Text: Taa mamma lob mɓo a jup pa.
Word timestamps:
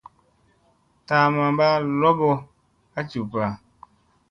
Taa 1.07 1.25
mamma 1.35 1.67
lob 2.01 2.15
mɓo 2.19 2.31
a 2.97 2.99
jup 3.09 3.27
pa. 3.33 3.43